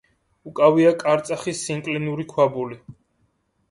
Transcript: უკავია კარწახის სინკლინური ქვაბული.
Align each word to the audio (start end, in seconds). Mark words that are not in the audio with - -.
უკავია 0.51 0.93
კარწახის 1.05 1.63
სინკლინური 1.69 2.29
ქვაბული. 2.35 2.85